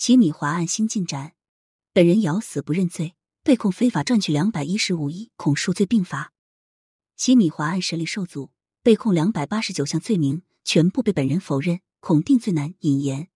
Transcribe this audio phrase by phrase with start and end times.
[0.00, 1.34] 洗米华案新进展，
[1.92, 6.32] 本人咬死不认罪，被控非法赚取两百一十五亿，恐数罪并罚。
[7.18, 8.50] 洗米华案审理受阻，
[8.82, 13.28] 被控两百八十九项罪名，全部被本人否认，恐定罪难引言。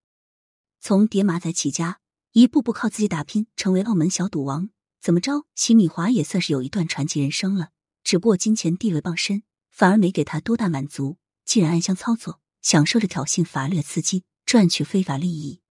[0.81, 1.99] 从叠马仔起家，
[2.31, 4.71] 一步步靠自己打拼，成为澳门小赌王。
[4.99, 7.69] 怎么着，洗米华也算是有一段传奇人生了。
[8.03, 15.61] 只不过金钱地位傍身，反而没给他多大满足，竟然暗箱操作，享受着挑衅法律的刺激，赚取非法利益。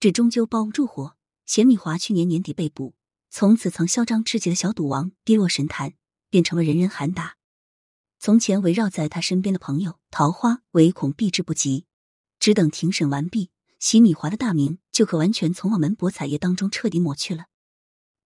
[0.00, 1.14] 这终究包不住火。
[1.44, 2.94] 咸米华去年年底被捕，
[3.28, 5.92] 从此曾嚣张至极的小赌王跌落神坛，
[6.30, 7.36] 变成了人人喊打。
[8.18, 11.84] 从前围绕在他身边的朋友桃花，唯恐避之不及。
[12.38, 17.46] 只等庭审完毕，洗米华的大名就可完全从澳门博彩业当中彻底抹去了。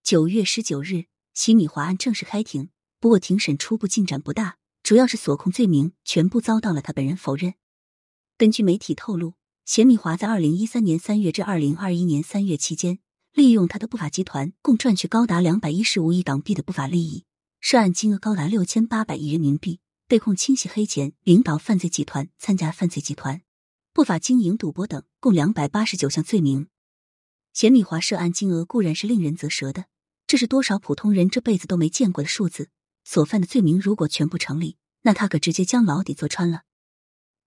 [0.05, 2.70] 九月十九日，洗米华案正式开庭。
[3.00, 7.55] 不过庭审初步进展不大，主要是所控罪名全部遭到了他本人否认。
[8.38, 9.34] 根据媒体透露。
[9.64, 12.98] 钱米华在二零一三年三月至二零二一年三月期间，
[13.32, 17.25] 利用他的不法集团共赚取高达两百一十五亿港币的不法利益，
[17.61, 23.41] 涉案金额高达六千八百亿人民币，被控清洗黑钱、领导犯罪集团、参加犯罪集团、
[23.94, 26.69] 不法经营赌博等，共两百八十九项罪名。
[27.55, 29.86] 钱米华涉案金额固然是令人啧舌的，
[30.27, 32.69] 这是多少普通人这辈子都没见过的数字。
[33.02, 36.64] 所犯的罪名如果全部成立，那他可直接将牢底坐穿了。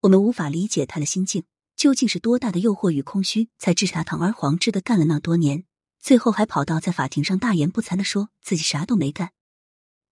[0.02, 1.44] 我们无法理解他的心境。
[1.78, 5.64] 究竟是多大的诱惑与空虚，才致使他堂而皇之的干了那多年，
[6.00, 9.31] 最后还跑到在法庭上大言不惭的说自己啥都没干？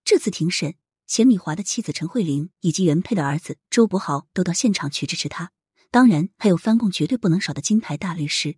[0.03, 0.75] 这次庭审，
[1.07, 5.51] 钱米华的妻子陈慧玲以及原配的儿子周伯豪都到现场去支持他，
[5.89, 8.57] 当然还有翻供绝对不能少的金牌大律师。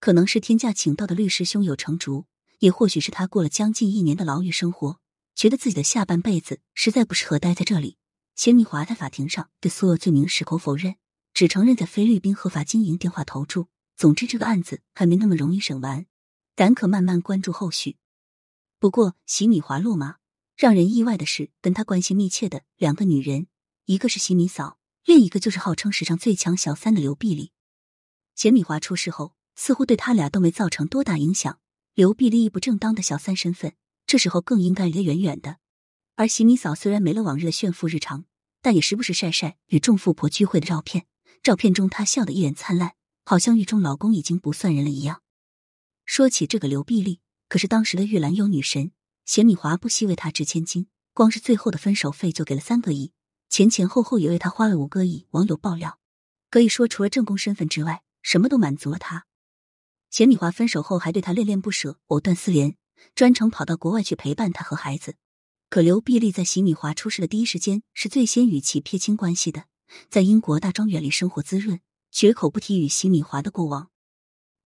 [0.00, 2.26] 可能是天价请到的律师胸有成竹，
[2.58, 4.98] 也或许是他过了将近一年的牢狱生活，
[5.36, 7.98] 觉得自己的下半辈子实在不适合待在这里。
[8.34, 10.96] 钱米华在法庭上对所有罪名矢口否认。
[11.36, 13.68] 只承认在菲律宾合法经营电话投注。
[13.94, 16.06] 总之，这个案子还没那么容易审完，
[16.56, 17.98] 咱可慢慢关注后续。
[18.78, 20.16] 不过，洗米华落马，
[20.56, 23.48] 让人意外的是，跟他关系密切的两个女人，
[23.84, 27.52] 一个是洗米嫂，另一个就是号称史上最强小三的刘碧丽。
[28.34, 31.58] 钱米华出事后，似乎对他俩都没造成多大影响。
[31.92, 33.74] 刘碧丽以不正当的小三身份，
[34.06, 35.58] 这时候更应该离得远远的。
[36.14, 38.24] 而洗米嫂虽然没了往日的炫富日常，
[38.62, 41.04] 但也时不时晒晒与众富婆聚会的照片。
[41.46, 45.22] 照片中，她笑得一脸灿烂，好像狱中老公已经不算人了一样。
[46.04, 48.90] 说起这个刘碧丽，可是当时的玉兰有女神，
[49.24, 53.12] 咸米华不惜为她值千金，光是最后的分手费就给了三个亿，
[53.48, 55.28] 前前后后也为她花了五个亿。
[55.30, 56.00] 网友爆料，
[56.50, 59.26] 可以说除了正宫身份之外，什么都满足了她。
[60.10, 62.74] 咸米华分手后还对她恋恋不舍，藕断丝连，
[63.14, 65.14] 专程跑到国外去陪伴她和孩子。
[65.70, 69.66] 可刘碧丽在洗米华出事的第一时间，是最先与其撇清关系的。
[70.08, 71.80] 在英国大庄园里生活滋润，
[72.10, 73.90] 绝口不提与西米华的过往。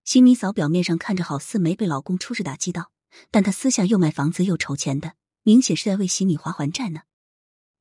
[0.05, 2.91] 西米嫂表面上看着好似没被老公出事打击到，
[3.31, 7.03] 但她私下又卖房子又筹钱的，明显是在为西米华还债呢。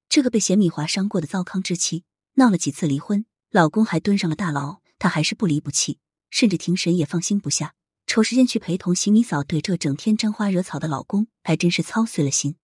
[0.10, 2.04] 这个被咸米华伤过的糟糠之妻，
[2.36, 6.00] 闹了几次离婚，老公还蹲上了大牢，她还是不离不弃，
[6.30, 7.74] 甚至庭审也放心不下，
[8.06, 9.44] 抽时间去陪同西米嫂。
[9.44, 12.56] 对这整天沾花惹草的老公，还真是操碎了心。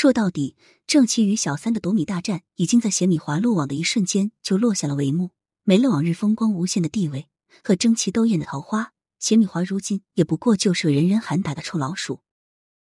[0.00, 0.54] 说到底，
[0.86, 5.32] 正妻与小三的夺米大战已经在咸米华落网的一瞬间就落下了帷幕。
[5.64, 7.26] 没了往日风光无限的地位
[7.64, 12.20] 和争奇斗艳的桃花，咸米华如今也不过就是个人人喊打的臭老鼠。